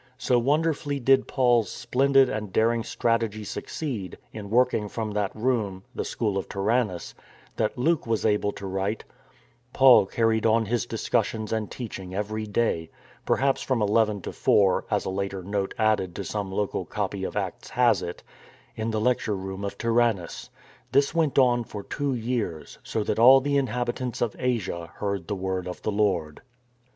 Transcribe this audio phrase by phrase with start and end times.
[0.01, 5.83] ^ So wonderfully did Paul's splendid and daring strategy succeed, in working from that room,
[5.93, 7.13] the school of Tyrannus,
[7.57, 9.03] that Luke was able to write:
[9.73, 12.89] —"Paul carried on his discussions and teaching every day
[13.27, 17.37] "—perhaps from eleven to four, as a later note added to some local copy of
[17.37, 18.23] Acts has it
[18.75, 20.49] —in the lecture room of Tyrannus.
[20.91, 25.35] This went on for two years, so that all the inhabitants of Asia heard the
[25.35, 26.41] word of the Lord."